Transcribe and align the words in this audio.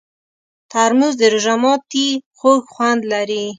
ترموز 0.71 1.13
د 1.17 1.23
روژه 1.33 1.55
ماتي 1.61 2.07
خوږ 2.37 2.61
خوند 2.73 3.01
لري. 3.11 3.45